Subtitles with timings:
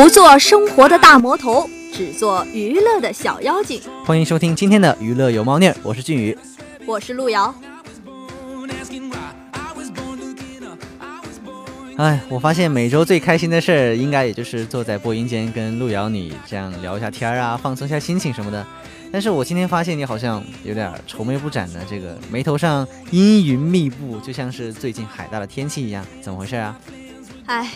[0.00, 3.82] 不做生活的大魔头，只做娱乐的小妖精。
[4.02, 6.38] 欢迎收听今天的娱乐有猫腻儿，我是俊宇，
[6.86, 7.54] 我是路遥。
[11.98, 18.66] 哎，我发现每周最开心的事儿，应该也就是坐在播音间跟路遥你这样聊一下天儿啊，放松一下心情什么的。
[19.12, 26.74] 但是我今天发现你好像有点愁眉不展的，这个眉头上阴云密布，就像是最近海大的天气一样，怎么回事啊？
[27.44, 27.70] 哎。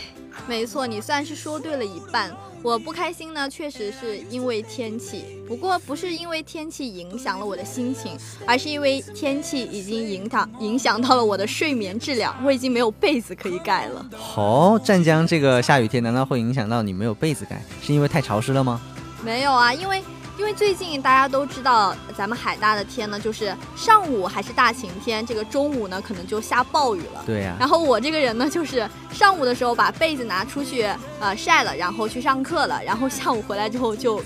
[0.46, 2.34] 没错，你算是说对了一半。
[2.62, 14.06] 我不开心呢，确实是因为天气，不过不是因为天气影响了我的心情，而是因为天气已经影响影响到了我的睡眠质量，我已经没有被子可以盖了。
[14.16, 17.62] 好，湛江这个下雨天难道会影响到你没有被子盖？
[17.82, 18.80] 是因为太潮湿了吗？
[19.22, 20.02] 没有啊，因为。
[20.36, 27.22] 因为最近大家都知道，咱们海大的天呢，就是上午还是大晴天，这个中午呢可能就下暴雨了。
[27.24, 27.54] 对呀。
[27.58, 30.88] 然后我这个人呢，就是上午的时候把被子拿出去
[31.20, 34.20] 呃晒了，然后去上课了，然后下午回来之后就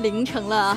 [0.00, 0.76] 淋成了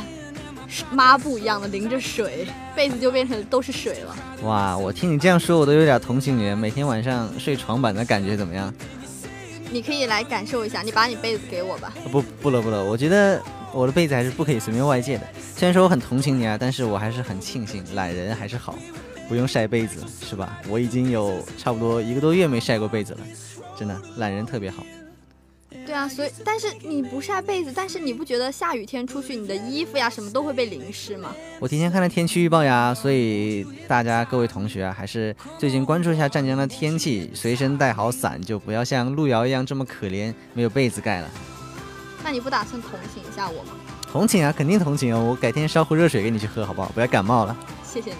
[0.91, 4.15] 抹布一样的淋着水，被子就变成都是水了。
[4.43, 6.53] 哇，我听你这样说，我都有点同情你。
[6.53, 8.73] 每天晚上睡床板的感觉怎么样？
[9.71, 11.93] 你可以来感受一下，你把你被子给我吧。
[12.11, 13.41] 不，不了，不了，我觉得。
[13.73, 15.27] 我的被子还是不可以随便外借的。
[15.55, 18.77] 虽然说我很同情你啊，但是我还是很庆幸懒人还是好，
[19.27, 20.61] 不用晒被子，是吧？
[20.69, 23.19] 我已经有差不多一个多月没晒过被子了，
[23.77, 24.85] 真的懒人特别好。
[25.85, 31.35] 对啊，所以但是你不晒被子，但是你不觉得下雨天出去你的衣服呀什么都会被淋湿吗？
[31.59, 41.29] 我提前看了天气预报呀，所以大家各位同学啊，还是最近关注一下湛江的天气，随身带好伞，就不要像路遥一样这么可怜，没有被子盖了。
[42.23, 43.71] 那你不打算同情一下我吗？
[44.09, 45.19] 同情啊，肯定同情啊！
[45.19, 46.87] 我改天烧壶热水给你去喝，好不好？
[46.93, 47.55] 不要感冒了。
[47.83, 48.17] 谢谢你。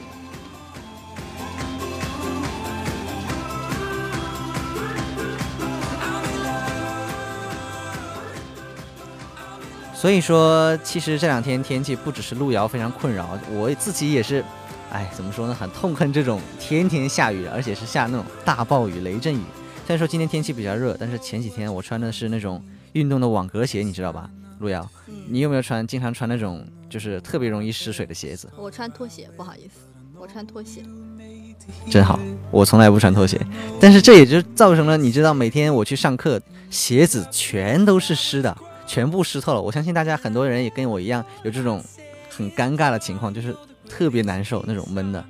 [9.93, 14.43] 所以说，其实这两天天气不只是路遥非常困扰，我自己也是，
[14.91, 15.55] 哎，怎么说呢？
[15.55, 19.41] 很痛恨这种天天下雨，而且是下那种大暴雨、雷阵雨。
[19.87, 22.61] 虽然说今天天气比较热，但是前几天我穿的是那种。
[22.93, 24.89] 运动的网格鞋，你知道吧，路遥？
[25.27, 28.49] 你有没有穿经常穿那种就是特别容易湿水的鞋子？
[28.57, 29.87] 我穿拖鞋，不好意思，
[30.17, 30.83] 我穿拖鞋。
[31.89, 32.19] 真好，
[32.51, 33.39] 我从来不穿拖鞋，
[33.79, 39.61] 但是这也就造成了你知道，每天我去上课，鞋子全都是湿的，全部湿透了。
[39.61, 41.81] 我相信大家很多人也跟我一样有这种
[42.29, 43.55] 很尴尬的情况，就是
[43.87, 45.23] 特别难受那种闷的。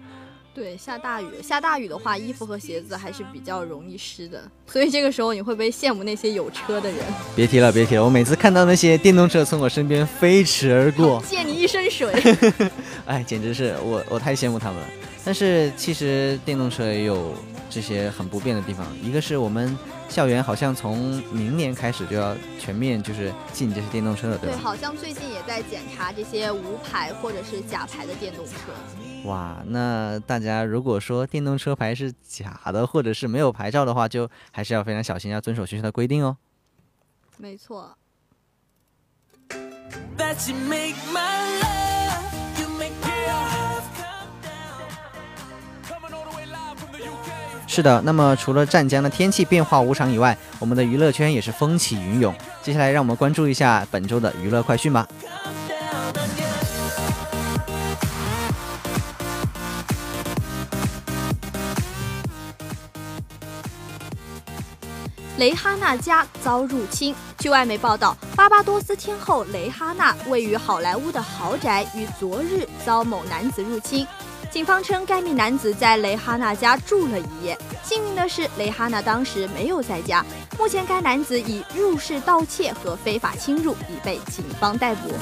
[0.54, 7.00] 对，下大雨，下大雨的话，衣服和鞋子还是比较容易湿的，所以这个时候你会不会羡慕那些有车的人？
[7.36, 12.14] 别提了，别提了，我每次看到那些电动车从我身边飞驰而过，溅你一身水，
[13.06, 14.88] 哎，简直是我，我太羡慕他们了。
[15.26, 17.34] 但是其实电动车也有
[17.70, 19.78] 这些很不便的地方，一个是我们。
[20.10, 24.56] 校园好像从明年开始就要全面就是禁这些电动车了，对吧？
[24.56, 28.52] 对，好像最近也在检查这些无牌或者是假牌的电动车。
[29.26, 36.36] 哇，那大家如果说电动车牌是假的，或者是没有牌照的话，就还是要非常小心，要遵守学校的规定哦。
[37.38, 37.96] 没错。
[47.66, 52.36] 是的，那么除了湛江的天气变化无常以外，我们的娱乐圈也是风起云涌。
[52.62, 55.08] 接下来，让我们关注一下本周的娱乐快讯吧。
[65.38, 67.16] 雷哈娜家遭入侵。
[67.40, 74.06] 据外媒报道，巴巴多斯天后雷哈娜位于好莱坞的豪宅于昨日遭某男子入侵。
[74.52, 77.58] 警方称，该名男子在雷哈娜家住了一夜。
[77.84, 80.24] 幸运的是，雷哈娜当时没有在家。
[80.60, 85.16] 目前，该男子以入室盗窃和非法侵入已被警方逮捕。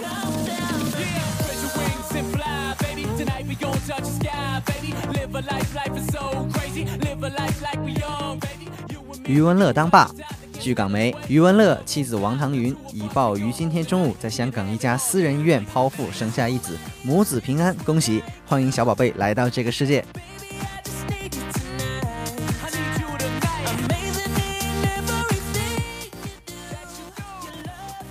[9.31, 10.11] 余文乐当爸。
[10.59, 18.21] 据港媒，余文乐妻子王棠云已报于今天中午在香港一家私人医院剖腹生下一子，母子平安，恭喜！
[18.45, 20.05] 欢迎小宝贝来到这个世界。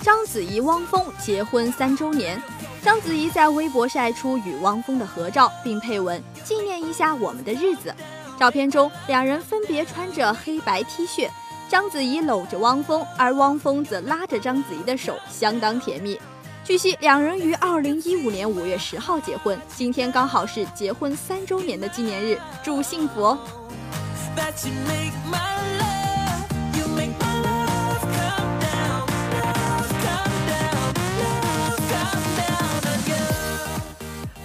[0.01, 2.41] 章子怡、汪峰结婚三周年，
[2.81, 7.93] 章子怡在微博晒出与汪峰的合照，并配文纪念一下我们的日子。
[8.41, 11.29] 照片中，两人分别穿着黑白 T 恤，
[11.69, 16.19] 章子怡搂着汪峰，而汪峰则拉着章子怡的手，相当甜蜜。
[16.63, 23.37] 据悉，两人于二零一五年五月十号结婚，今天刚好是结婚三周年的纪念日，祝幸福哦！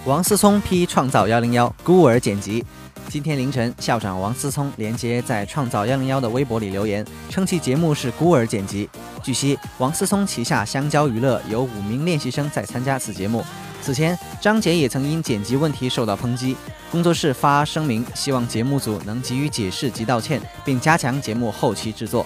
[0.05, 2.63] 王思聪批《创造幺零幺》，孤儿剪辑，
[3.09, 8.89] 今天凌晨，校长王思聪连接在创造幺零幺的微博里留言，称其节目是孤儿剪辑。
[9.23, 13.43] 据悉，王思聪旗下香蕉娱乐有五名练习生在参加此节目。
[13.81, 16.57] 此前，张杰也曾因剪辑问题受到抨击，
[16.91, 22.25] 工作室发声明，希望节目组能给予解释及道歉，并加强节目后期制作。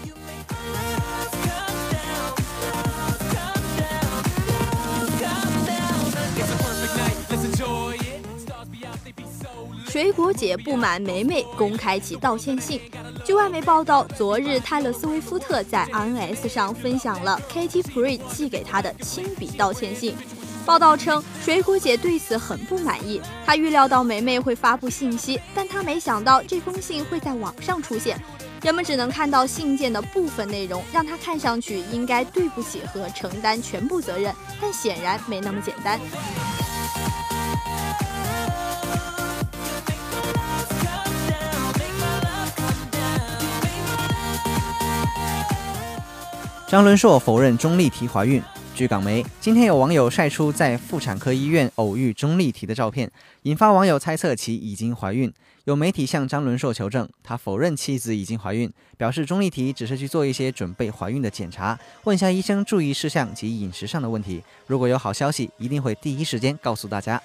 [10.02, 12.82] 水果姐不满梅梅公开其道歉信。
[13.24, 20.16] 据外媒报道，昨日泰勒·斯威夫特在 RNS 上分享了 Katy Perry 寄给他的亲笔道歉信。
[20.66, 23.22] 报道称，水果姐对此很不满意。
[23.46, 28.20] 她预料到梅梅会发布信息，但她没想到这封信会在网上出现。
[28.64, 36.00] 人们只能看到信件的部分内容，让她看上去应该对不起和承担全部责任，但显然没那么简单。
[46.72, 48.42] 张伦硕否认钟丽缇怀孕。
[48.74, 55.30] 据港媒，今天有网友晒出在妇产科医院偶遇钟丽缇的照片，引发网友猜测其已经怀孕。
[55.66, 64.42] 有媒体向张伦硕求证，他否认妻子已经怀孕，表示钟丽缇只是去做一些准备怀孕的检查，问下医生注意事项及饮食上的问题。
[64.66, 67.22] 如果有好消息，一定会第一时间告诉大家。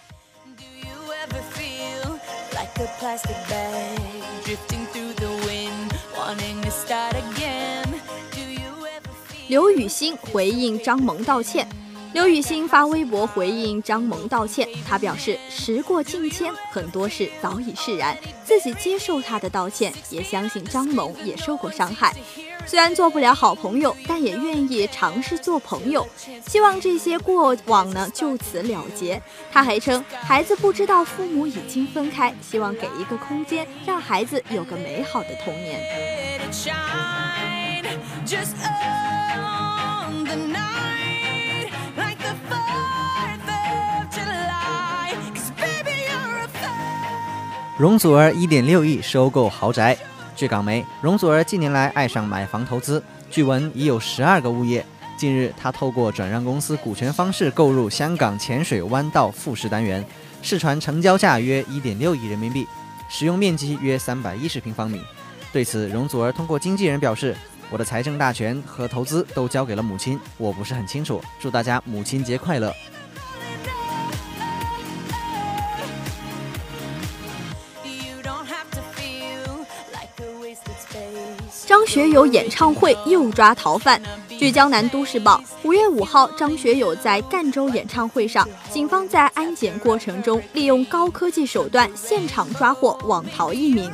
[9.49, 11.67] 刘雨欣回应张萌道歉。
[12.13, 22.15] 刘雨欣发微博回应张萌道歉，她表示时过境迁，很多事早已释然，自己接受他的道歉，也相信张萌也受过伤害。
[22.65, 26.09] 虽然做不了好朋友，但也愿意尝试做朋友，
[26.47, 29.23] 希望这些过往呢就此了结。
[29.53, 35.81] 他还称，孩子不知道父母已经分开，希望给一个空间，让孩子有个美好的童年。
[47.79, 49.97] 容祖儿一点六亿收购豪宅。
[50.35, 54.85] 据港媒，容祖儿近年来爱上买房投资，据闻已有十二个物业。
[55.17, 60.05] 近日，她透过转让公司股权方式购入香港浅水湾道复式单元，
[60.43, 62.67] 市传成交价约一点六亿人民币，
[63.09, 65.01] 使用面积约三百一十平方米。
[65.53, 67.37] 对此，容祖儿通过经纪人表示
[67.71, 71.21] ：“我的财政大权和投资都交给了母亲，我不是很清楚。
[71.41, 72.73] 祝大家母亲节快乐。”
[81.67, 84.01] 张学友演唱会又抓逃犯。
[84.29, 93.91] 据江南都市报，五月五号，张学友在赣州演唱会上，警方在安检过程中利用高科技手段现场抓获网逃一名。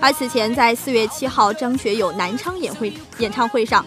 [0.00, 3.84] 而此前在四月七号，张学友南昌演会演唱会上，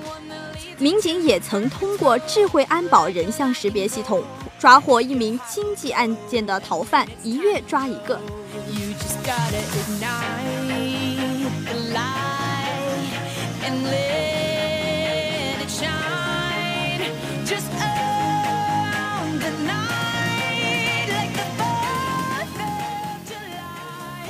[0.78, 4.24] 民警也曾通过智慧安保人像识别系统
[4.58, 8.20] 抓获一名经济案件的逃犯，一月抓一个。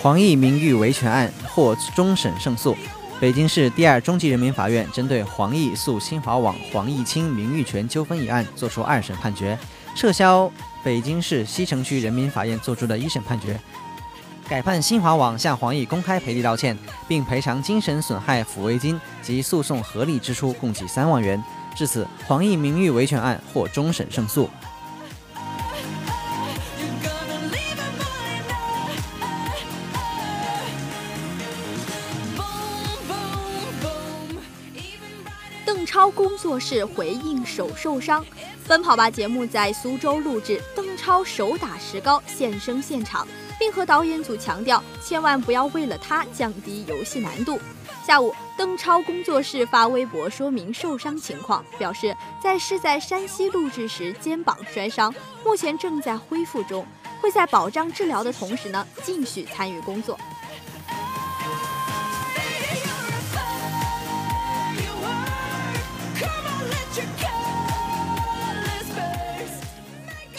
[0.01, 2.74] 黄奕名誉维权案获终审胜诉，
[3.20, 9.60] 北京市第二中级人民法院针对黄奕诉新华网黄毅清名誉权纠纷一案作出二审判决，
[9.94, 10.50] 撤销
[10.82, 13.60] 北京市西城区人民法院作出的一审判决，
[14.48, 16.78] 改判新华网向黄奕公开赔礼道歉，
[17.10, 21.44] 并赔偿精神损害抚慰金及诉讼合理支出共计三万元。
[21.75, 24.50] 至此，黄奕名誉维权案获终审胜诉。
[35.80, 38.24] 邓超工作室回应手受伤，
[38.68, 43.26] 奔跑吧节目在苏州录制，邓超手打石膏现身现场，
[43.58, 47.58] 并和导演组强调，千万不要为了他降低游戏难度。
[48.06, 56.86] 下午，邓超工作室发微博说明受伤情况，表示在是在山西录制时肩膀摔伤，目前正在恢复中，
[57.22, 60.20] 会在保障治疗的同时呢，继续参与工作。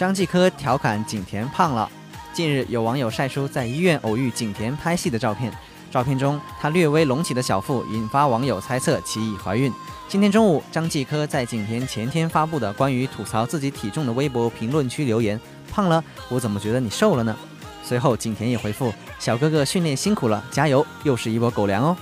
[0.00, 1.87] 张继科调侃景甜胖了。
[2.33, 5.52] 近日，有网友晒出在医院偶遇景甜拍戏的照片，
[5.90, 9.71] 照片中她略微隆起的小腹引发网友猜测其已怀孕。
[10.09, 15.38] 今天中午，张继科在景甜前天发布的关于吐槽自己体重的微博评论区留言
[15.71, 17.37] ：“胖了，我怎么觉得你瘦了呢？”
[17.85, 18.90] 随后景甜也回复
[19.21, 20.87] ：“小哥哥训练辛苦了，加油！
[21.04, 21.95] 又是一波狗粮哦。”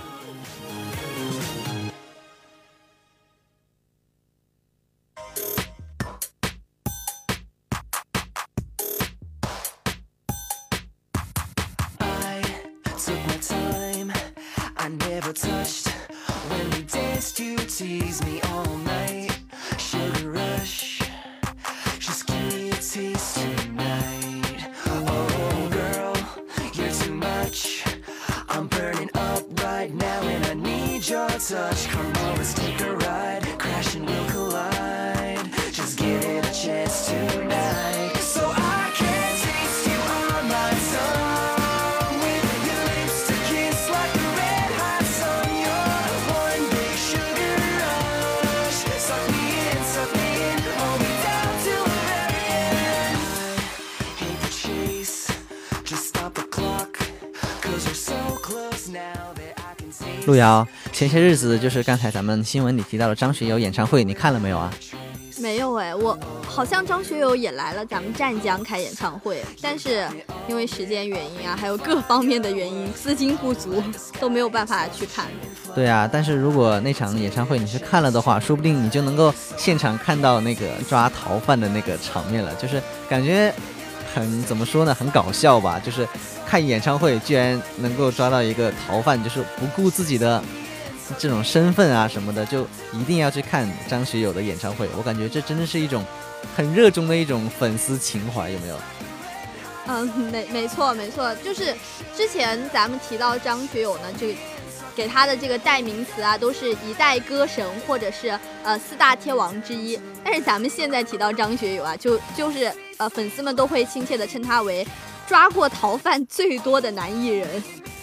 [60.25, 64.71] 路遥，前些日子就是刚才咱们新闻里提到的张学友演唱会，你看了没有啊？
[65.39, 70.05] 没有哎，我好像张学友也来了咱们湛江开演唱会，但是
[70.47, 73.81] 因为时间原因啊，还有各方面的原因，资金不足，
[74.19, 75.25] 都没有办法去看。
[75.73, 83.53] 对啊，但是如果那场演唱会你是看了的话，说不定你就能够现场看到那个抓逃犯的那个场面了，就是感觉
[84.13, 85.79] 很怎么说呢，很搞笑吧？
[85.79, 86.05] 就是
[86.49, 90.43] 看演唱会居然能够抓到一个逃犯，就是不顾自己的。
[91.17, 94.87] 这种身份啊什么的，就一定要去看张学友的演唱会。
[94.95, 96.05] 我感觉这真的是一种
[96.55, 98.79] 很热衷的一种粉丝情怀，有没有？
[99.87, 101.75] 嗯，没没错没错，就是
[102.15, 104.39] 之前咱们提到张学友呢，这个
[104.95, 109.99] 给他的这个代名词啊，都是一代歌神或者是呃四大天王之一。
[110.23, 114.85] 但是咱们现在提到张学友啊，就就是呃粉丝们都会亲切的称他为
[115.29, 117.47] 抓过逃犯最多的男艺人。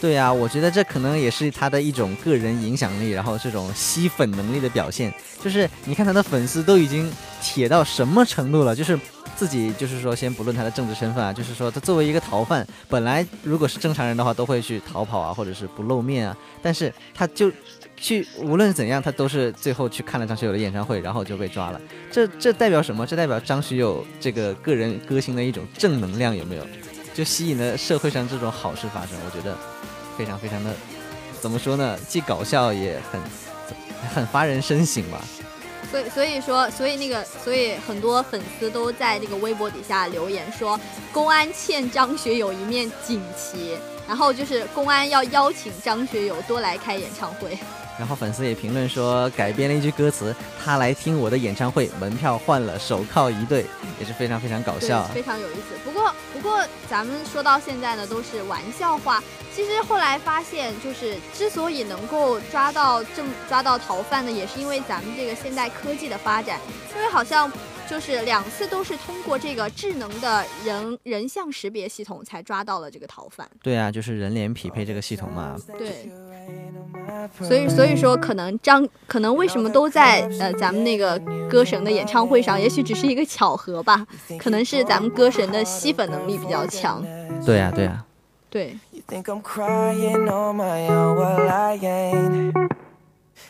[0.00, 5.12] 对呀，我觉得这可能也是他的一种个人影响力，然后这种吸粉能力的表现。
[5.42, 7.10] 就是你看他的粉丝都已经
[7.42, 8.96] 铁到什么程度了，就是
[9.34, 17.50] 自己就是说，先不论他的政治身份啊，就是说他作为一个逃犯，本来如果是正常人的话，都会去逃跑啊，或者是不露面啊，但是他就
[17.96, 21.80] 去，无论怎样，他都是最后去看了张学友的演唱会，然后就被抓了。
[22.12, 23.04] 这这代表什么？
[23.04, 26.66] 这代表张学友这个个人歌星的一种正能量，有没有？
[27.16, 29.56] 就吸引了社会上这种好事发生，我觉得
[30.18, 30.70] 非常非常的，
[31.40, 31.98] 怎么说呢？
[32.06, 33.18] 既搞笑也很
[34.14, 35.18] 很发人深省吧。
[35.90, 40.78] 所以所以说，所以那个，所以很多粉丝都在这个微博底下留言说，
[41.10, 47.56] 公安欠张学友一面锦旗，然后就是公安要邀请张学友多来开演唱会。
[47.98, 53.64] 然后粉丝也评论说，改编了一句歌词：“他来听我的演唱会，门票换了，手铐一对，
[53.98, 55.76] 也是非常非常搞笑，非常有意思。
[55.84, 59.22] 不过，不过咱们说到现在呢，都是玩笑话。
[59.54, 66.60] 其实后来发现，就是之所以能够抓到正抓到逃犯呢，也是因为咱们这个现代科技的发展，
[66.94, 67.50] 因为好像。
[67.88, 73.48] 就是两次都是通过这个智能的人人像识别系统才抓到了这个逃犯。
[73.62, 75.56] 对啊，就是人脸匹配这个系统嘛。
[75.78, 76.10] 对。
[77.40, 84.06] 所以所以说，可能张可能为什么都在呃咱们那个歌神的演唱会上，也许只是一个巧合吧。
[84.38, 87.04] 可能是咱们歌神的吸粉能力比较强。
[87.44, 88.04] 对呀对呀。
[88.50, 88.76] 对。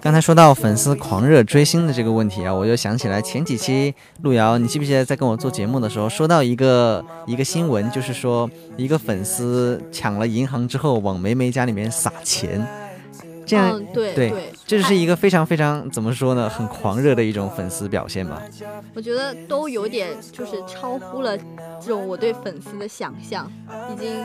[0.00, 12.66] 刚才说到粉丝狂热追星的这个问题啊，我就想起来前几期路遥，你记不记得在跟我做节目的时候说到一个一个新闻，就是说一个粉丝抢了银行之后往梅梅家里面撒钱，
[13.46, 14.30] 这样、嗯，对对。
[14.30, 18.42] 对，这是一个非常非常怎么说呢，很狂热的一种粉丝表现吧。
[18.94, 21.36] 我觉得都有点就是超乎了
[21.80, 23.50] 这种我对粉丝的想象，
[23.92, 24.16] 已经。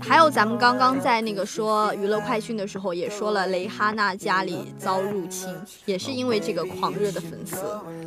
[0.00, 5.48] 还有咱们刚刚在那个说娱乐快讯的时候，也说了蕾哈娜家里遭入侵，
[5.84, 7.56] 也是因为这个狂热的粉丝。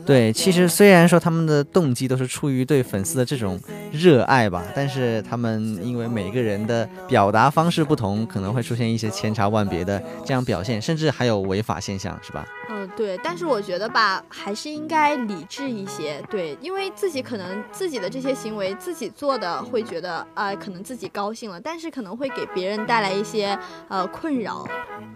[0.05, 3.59] 对，其实虽然说他们的动机都是出于对粉丝的这种
[3.91, 12.45] 热爱吧，但是他们因为每个人的表达方式不同，可能会出现一些千差万别的这样表现，甚至还有违法现象，是吧？
[12.69, 23.57] 嗯，对，但是我觉得吧，还是应该理智一些，对，因为自己可能自己的这些行为自己做的会觉得，呃，可能自己高兴了，但是可能会给别人带来一些
[23.87, 24.65] 呃困扰。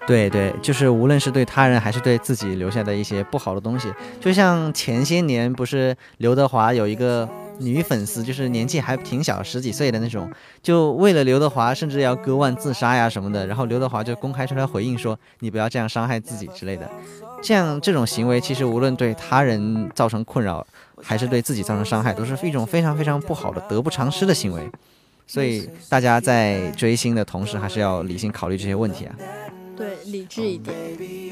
[0.08, 7.30] 对对，就是无论是对他人还是对自己留下的一些不好的东西，就像前些年不是刘德华有一个
[7.60, 16.90] 女粉丝，就是年纪还挺小，十几岁的那种，就为了刘德华甚至要割腕自杀呀什么的，然后刘德华就公开出来回应说：“你不要这样伤害自己之类的。”
[17.42, 20.66] 这样这种行为其实无论对他人造成困扰，
[21.02, 24.70] 还是对自己造成伤害，都是一种非常非常不好的、得不偿失的行为。
[25.26, 29.16] 所以大家在追星的同时，还是要理性考虑这些问题啊。
[29.78, 30.76] 对，理智一点。
[30.76, 31.32] Baby,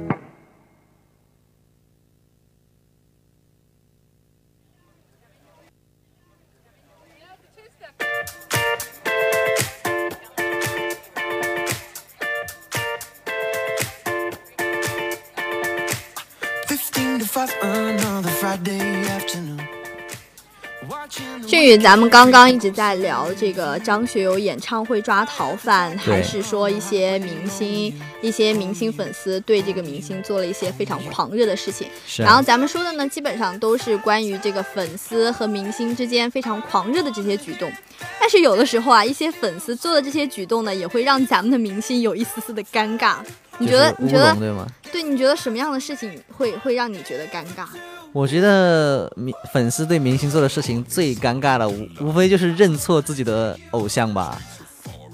[21.77, 31.87] 咱们刚刚一直在聊这个张学友演唱会抓逃犯，还是说一些明星、一些明星粉丝对这个明星做了一些非常狂热的事情。
[32.07, 37.71] 是啊然后咱们说的呢，基本上都是关于这个粉丝和明星之间非常狂热的这些举动。
[38.19, 43.17] 但是有的时候啊，一些粉丝做的这些举动呢，也会让咱们的明星有一丝丝的尴尬。
[43.59, 43.93] 你觉得？
[43.99, 44.35] 你觉得？
[44.35, 44.65] 对吗？
[44.91, 45.03] 对？
[45.03, 47.65] 你觉得什么样的事情会会让你觉得尴尬？
[48.13, 54.37] 我觉得明粉丝对明星做的事情最尴尬的，无无非就是认错自己的偶像吧。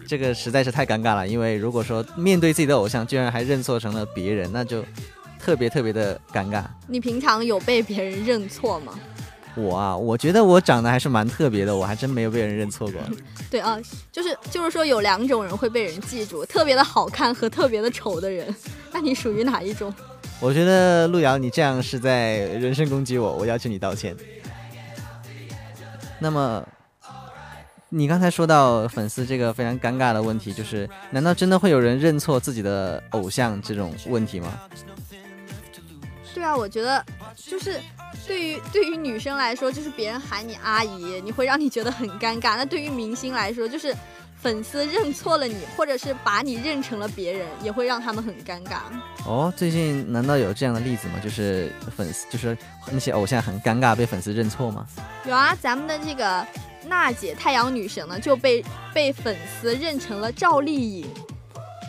[0.08, 4.84] 这个实在是太尴尬了，因为如果说面对自己的偶像，居然还认错成了别人，那就
[5.40, 6.64] 特别特别的尴尬。
[6.88, 8.94] 你平常有被别人认错吗？
[9.56, 13.02] 我啊，我觉得我长得还是蛮特别的，我还真没有被人认错过。
[13.52, 13.78] 对啊，
[14.12, 18.54] 就是就是说有两种人会被人记住，特别的好看和特别的丑的人。
[18.92, 19.94] 那你属于哪一种？
[20.40, 24.16] 我觉得路遥，你这样是在人身攻击我，我要求你道歉。
[26.20, 26.64] 那么，
[27.90, 34.60] 你刚才说到粉丝这个非常尴尬的问题，就是难道真的会有人认错自己的偶像这种问题吗？
[36.34, 37.04] 对啊，我觉得
[37.36, 37.80] 就是
[38.28, 42.56] 对于对于女生来说，就是别人喊你阿姨，你会让你觉得很尴尬。
[42.56, 43.96] 那对于明星来说，就是
[44.40, 48.78] 粉丝认错了你，或者是把你认成了别人，也会让他们很尴尬。
[49.26, 51.16] 哦，最近难道有这样的例子吗？
[51.24, 52.58] 就是粉丝，就是
[52.92, 54.86] 那些偶像很尴尬被粉丝认错吗？
[55.26, 56.46] 有啊，咱们的这个
[56.86, 61.08] 娜姐太阳女神呢，就被被粉丝认成了赵丽颖。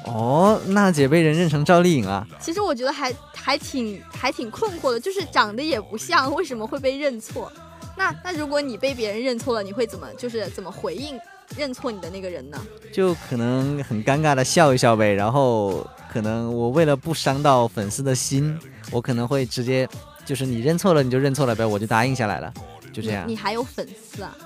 [0.07, 2.27] 哦，娜姐被人认成赵丽颖啊？
[2.41, 7.53] 其实我觉得还还挺还挺困惑的，就是长得也不像，为什么会被认错？
[7.95, 11.19] 那那如果你被别人认错了，你会怎么就是怎么回应
[11.57, 12.61] 认错你的那个人呢？
[12.93, 18.59] 就可能很尴尬的笑一笑呗，然后可能我为了不伤到粉丝的心，
[18.91, 19.89] 我可能会直接
[20.25, 22.53] 就是你认错了你就认错了呗，我就答应下来了，
[22.93, 23.33] 就这样你。
[23.33, 24.37] 你还有粉丝啊？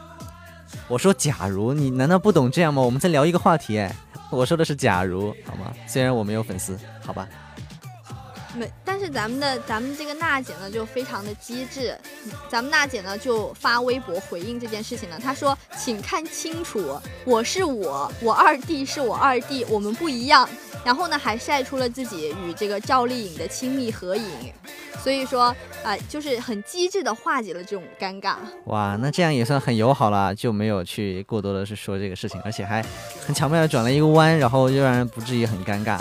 [0.89, 2.81] 我说假如你难道不懂这样吗？
[2.81, 3.95] 我们在聊一个话题哎，
[4.31, 5.73] 我说的是假如好吗？
[5.87, 7.29] 虽然我没有粉丝，好吧。
[9.03, 11.99] 是咱们的咱们这个娜姐呢就非常的机智，
[12.49, 20.49] 咱们娜姐呢就发微博回应这件事情呢，她说：“请看清楚，我是我，我二弟是我二弟，我们不一样。
[20.85, 24.53] 然后呢还晒出了自己与这个赵丽颖的亲密合影，
[25.03, 28.37] 所以说啊，就是很机智的化解了这种尴尬。
[28.67, 32.85] 哇，那这样也算很友好了，就没有去过多的去说这个事情，而且还
[33.27, 36.01] 很巧妙的转了一个弯，然后又让人不至于很尴尬。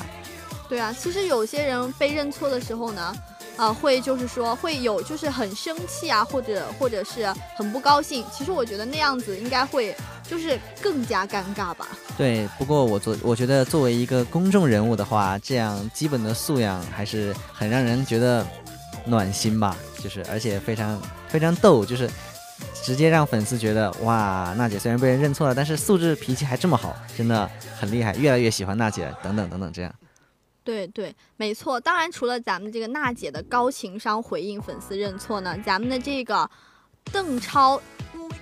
[0.71, 3.13] 对啊，其实有些人被认错的时候呢。
[3.57, 8.25] 啊，会就是说会有就是很生气啊，或者或者是很不高兴。
[8.31, 9.95] 其实我觉得那样子应该会
[10.27, 11.89] 就是更加尴尬吧。
[12.17, 18.43] 对，不过我作我觉得作为一个公众人物的话，这样基本的素养还是很让人觉得
[19.05, 19.75] 暖心吧。
[20.01, 22.09] 就是而且非常非常逗，就是
[22.81, 27.47] 直接让粉丝觉得哇，娜姐虽然被人认错了，但是素质脾气还这么好，真的
[27.79, 29.93] 很厉害，越来越喜欢娜姐等等等等这样。
[30.63, 31.79] 对对，没错。
[31.79, 36.49] 当然，除了咱们这个娜姐的高情商回应粉丝认错呢，咱们的这个
[37.11, 37.81] 邓超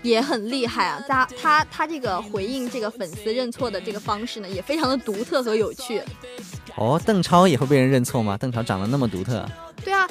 [0.02, 1.02] 也很厉害啊。
[1.08, 6.02] 他他他这个回应这个粉丝认错的这个方式呢，也非常的独特和有趣。
[6.80, 8.38] 哦，邓超也会被人认错吗？
[8.38, 9.46] 邓超长得那么独特。
[9.84, 10.08] 对啊，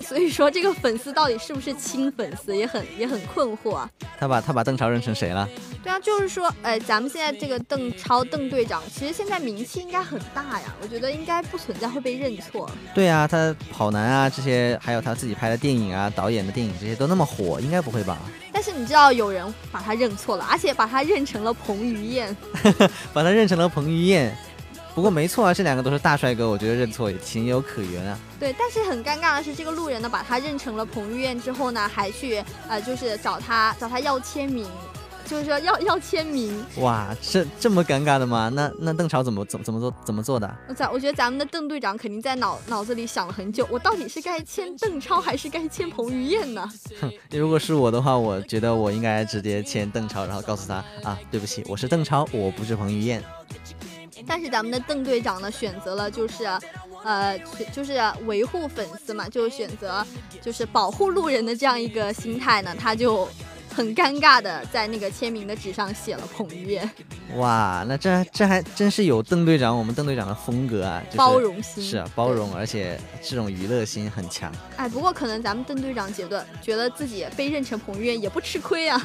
[0.00, 3.90] 所以说这个粉丝到底是不是亲粉丝，也很也很困惑啊。
[4.18, 5.46] 他把他把邓超认成谁了？
[5.84, 10.74] 对啊，就是说，哎，咱们现在这个邓超邓队长，其实现在名气应该很大呀。
[10.80, 12.70] 我觉得应该不存在会被认错。
[12.94, 18.16] 对啊，他跑男啊这些，还有他自己拍的电影啊，导演的电影这些都那么火，应该不会吧？
[18.50, 22.34] 但是你知道有人把他认错了，而且把他认成了彭于晏，
[23.12, 24.34] 把他认成了彭于晏。
[24.98, 28.18] 不过没错啊，这两个都是大帅哥，我觉得认错也情有可原啊。
[28.40, 34.66] 对，但是很尴尬的是，这个路人呢把他认成了彭于晏之后呢，还去呃就是找他找他要签名，
[35.24, 36.64] 就是说要要签名。
[36.78, 38.50] 哇，这这么尴尬的吗？
[38.52, 40.52] 那那邓超怎么怎怎么做怎么做的？
[40.68, 46.68] 我在我觉得咱们的邓队长肯定在脑脑子里想了很久，我到底是该签邓超还是该签彭于晏呢？
[47.00, 53.22] 哼， 如果是我的话，我觉得我应该直接签邓超，然后告诉他啊，对不起，我是邓超，我不是彭于晏。
[54.28, 56.44] 但是咱们的邓队长呢，选择了就是，
[57.02, 57.36] 呃，
[57.72, 60.06] 就是维护粉丝嘛，就选择
[60.42, 63.28] 就是保护路人的这样一个心态呢，他就。
[63.78, 66.90] 很尴尬的，在那个签名的纸上写了彭于晏。
[67.36, 74.50] 哇，那这这还真是有邓队长，我们邓队长的风格啊，包容心是啊，包容，而且这种娱乐心很强。
[74.74, 79.00] 哎，不过可能咱们邓队长觉得，觉得自己被认成彭于晏也不吃亏啊，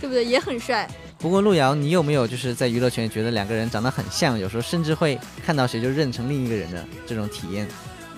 [0.00, 0.24] 对不对？
[0.24, 0.90] 也很帅。
[1.18, 7.68] 不过路遥，你有没有就是在娱乐圈觉得两个人长得很像，有时候甚至会看到谁就认成另一个人的这种体验？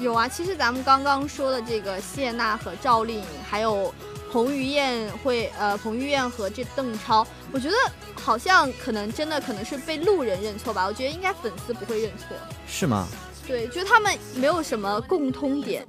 [0.00, 3.92] 有啊，其实咱们刚刚说的这个谢娜和赵丽颖，还有。
[4.30, 7.76] 彭于晏会，呃，彭于晏和这邓超，我觉得
[8.20, 12.36] 好像可能真的可能是被路人认错吧，我觉得应该粉丝不会认错，
[12.66, 13.08] 是吗？
[13.48, 15.82] 对，觉得他们没有什么共通点，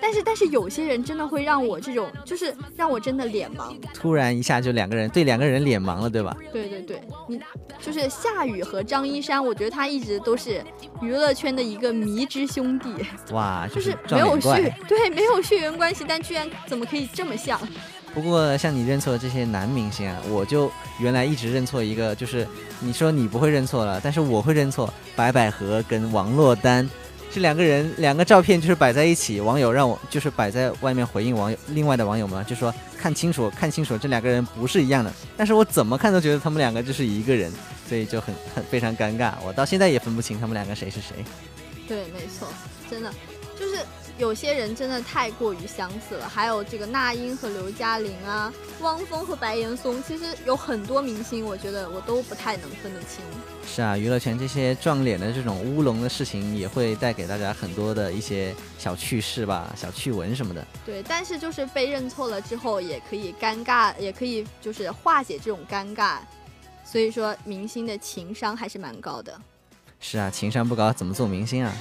[0.00, 3.74] 但是但是有些人真的会让我这种，就是让我真的脸盲。
[3.94, 6.36] 突然一下就两个人对两个人脸盲了，对吧？
[6.52, 7.40] 对对对，你
[7.80, 10.62] 就是夏雨和张一山，我觉得他一直都是
[11.00, 12.92] 娱乐圈的一个迷之兄弟。
[13.32, 17.58] 哇，就是没有血，对，没有血缘关系，但居然怎么可以这么像？
[18.14, 22.46] 不过像你认错的这些男明星啊，我就原来一直认错一个，就是
[22.80, 26.88] 你说你不会认错了，但是我会认错白百合跟王珞丹
[27.30, 37.52] 这两个人，两个照片就是摆在一起，网友让我就是摆在外面回应网友，另外的网友们就说看清楚看清楚，这两个人不是一样的，但是我怎么看都觉得他们两个就是一个人，
[37.88, 41.24] 所以就很很非常尴尬，我到现在也分不清他们两个谁是谁。
[41.86, 42.48] 对，没错，
[42.90, 43.12] 真的
[43.58, 43.76] 就是。
[44.18, 53.20] 有些人真的太过于相似了，还有这个那英和刘嘉玲啊，汪峰和白岩松，其实有很多明星，我觉得我都不太能分得清。
[53.64, 60.66] 是啊，娱乐圈这些撞脸的这种乌龙的事情，也会带给大家很多的一些小趣事吧，小趣闻什么的。
[60.84, 66.18] 对，但是就是被认错了之后，也可以尴尬，也可以就是化解这种尴尬。
[66.84, 69.40] 所以说，明星的情商还是蛮高的。
[70.00, 71.72] 是啊，情商不高怎么做明星啊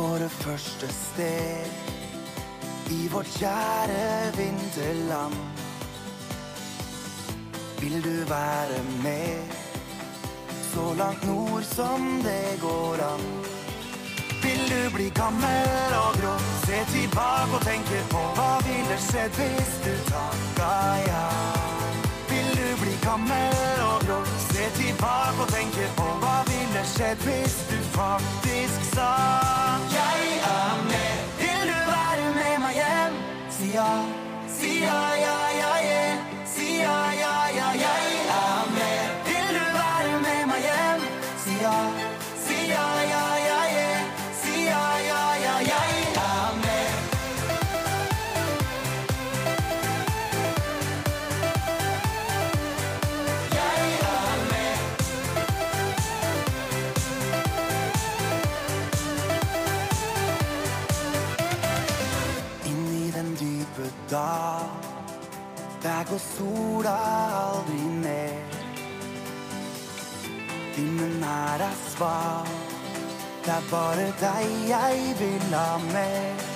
[0.00, 1.66] ？våre første sted
[2.90, 5.34] i vårt kjære vinterland.
[7.80, 9.56] Vil du være med
[10.72, 13.24] så langt nord som det går an?
[14.42, 19.74] Vil du bli gammel og grå, se tilbake og tenke på hva ville skjedd hvis
[19.84, 20.70] du takka
[21.08, 21.69] ja?
[23.10, 29.08] Gammel og grå, se tilbake og tenke på hva ville skjedd hvis du faktisk sa
[29.96, 31.16] Jeg er med.
[31.42, 33.18] Vil du være med meg hjem?
[33.56, 33.90] Si ja,
[34.58, 35.49] si ja, ja,
[66.14, 66.98] och sola
[67.34, 68.42] aldrig mer
[70.76, 71.62] Din er
[71.96, 72.46] svar.
[73.44, 76.50] Det er bare deg jeg vil ha med.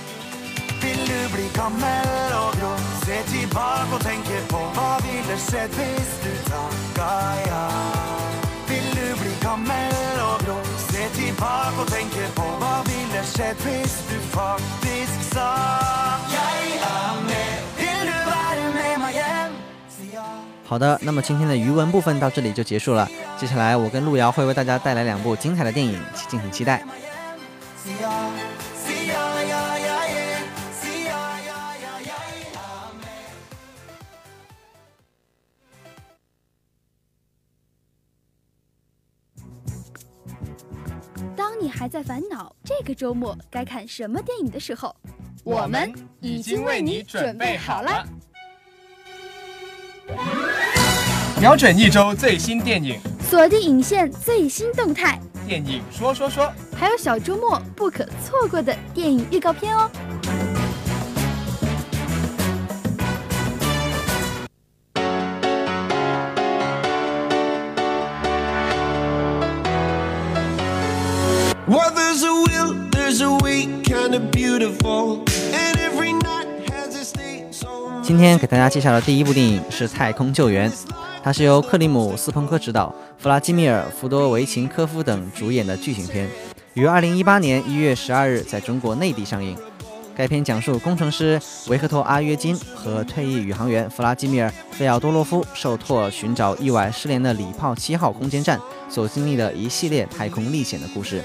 [0.85, 2.73] Vil du bli gammel og grå
[3.05, 7.11] Se tilbake og tenke på Hva ville skjedd hvis du takka
[7.49, 7.65] ja.
[8.69, 13.97] Vil du bli gammel og grå Se tilbake og tenke på Hva ville skjedd hvis
[14.11, 15.53] du faktisk sa
[16.37, 17.57] Jeg er med.
[17.81, 19.34] Vil du være med meg hjem?
[20.67, 23.09] 好的，那么今天的余文部分到这里就结束了。
[23.39, 26.83] 接下来我跟路遥会为大家带来两部精彩的电影，请敬请期待。
[41.37, 44.97] 当你还在烦恼这个周末该看什么电影的时候，
[45.45, 48.05] 我们已经为你准备好了。
[51.41, 52.99] 瞄准一周最新电影。
[53.29, 55.19] 锁定影线最新动态。
[55.47, 59.91] 电影说说说还有小周末不可错过的电影预告片哦。
[78.03, 80.71] 今天给大家介绍的第一部电影是太空救援。
[81.25, 86.29] 它是由克里姆·斯彭科执导，弗拉基米尔·福多维琴科夫等主演的剧情片，
[86.75, 89.57] 于2018年1月12日在中国内地上映。
[90.15, 98.61] 该片讲述工程师维克托·阿约金和退役宇航员弗拉基米尔·费奥多洛夫受托寻找意外失联的礼炮七号空间站
[98.91, 101.25] 所经历的一系列太空历险的故事。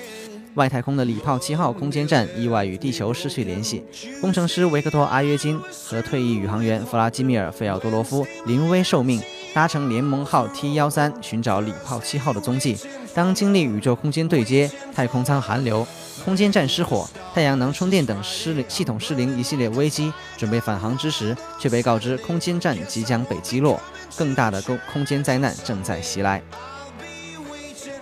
[0.55, 3.83] 外太空的礼炮七号空间站意外与地球失去联系，
[4.21, 9.21] 工程师维克托·阿约金和退役宇航员弗拉基米尔·费奥多罗夫临危受命，
[9.53, 12.77] 搭乘联盟号 T 幺三寻找礼炮七号的踪迹。
[13.13, 15.85] 当经历宇宙空间对接、太空舱寒流、
[16.23, 23.81] 空间站失火、太阳能充电等失灵系统失灵一系列危机，准备返航之时，却被告知空间站即将被击落，
[24.15, 26.41] 更大的空空间灾难正在袭来。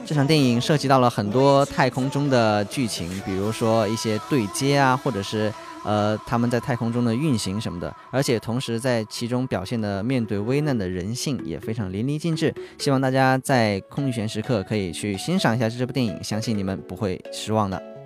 [0.06, 5.52] 这场电影涉及到了很多太空中的剧情，比如说一些对接啊，或者是
[5.88, 12.54] 呃他们在太空中的运行什么的，而且同时在其中表现的面对危难的人性也非常淋漓尽致。
[12.78, 17.97] 希望大家在空闲时刻可以去欣赏一下这部电影，相信你们不会失望的。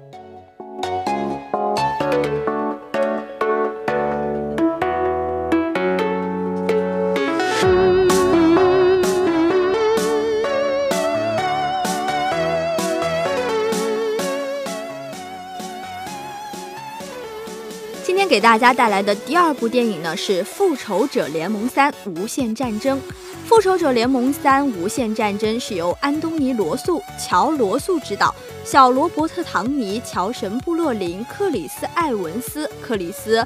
[18.03, 22.97] 今天给大家带来的第二部电影呢是《复仇者联盟三：无限战争》。
[23.47, 28.33] 《复仇者联盟三：无限战争》是由安东尼·罗素、乔·罗素执导，
[28.65, 33.39] 小罗伯特·唐尼、乔神·布洛林、克里斯·艾文斯、克里斯·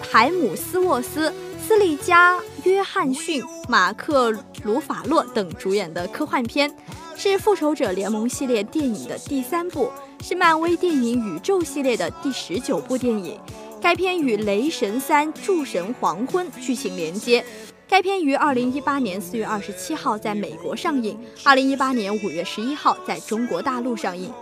[0.00, 1.32] 海姆斯沃斯、
[1.64, 4.32] 斯利加·约翰逊、马克·
[4.64, 6.68] 鲁法洛等主演的科幻片，
[7.16, 13.38] 是《复仇者联盟》系列电影的第三部，是漫威电影宇宙系列的第十九部电影。
[13.82, 17.44] 该片与《雷神三：诸神黄昏》剧情连接。
[17.88, 24.32] 该片于二零一八年四月二十七号在美国上映，二零一八年五月十一号在中国大陆上映。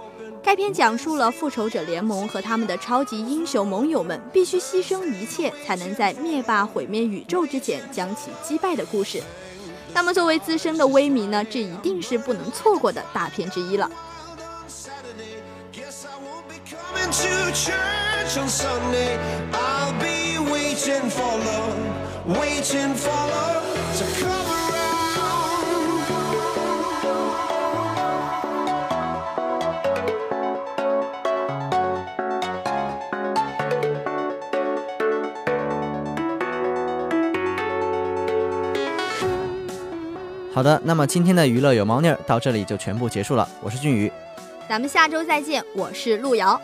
[0.43, 9.23] 该片讲述了复仇者联盟和他们的超级英雄盟友们必须牺牲一切，才能在灭霸毁灭宇宙之前将其击败的故事。
[9.95, 13.91] 那么，作为资深的威迷呢，这一定是不能错过的大片之一了。
[15.73, 19.17] Guess I won't be coming to church on Sunday.
[19.53, 21.79] I'll be waiting for love,
[22.27, 23.63] waiting for love
[23.99, 24.71] to come around.
[40.53, 43.49] 好的，那么今天的娱乐有猫腻儿到这里就全部结束了。
[43.63, 44.13] 我是俊宇，
[44.71, 46.63] 咱们下周再见，我是路遥。